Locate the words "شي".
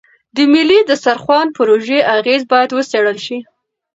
3.25-3.37